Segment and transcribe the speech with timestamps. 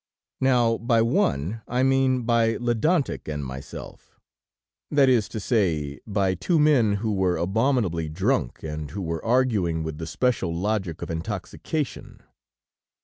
[0.39, 4.19] Now, by one, I mean by Ledantec and myself,
[4.89, 9.83] that is to say, by two men who were abominably drunk and who were arguing
[9.83, 12.23] with the special logic of intoxication.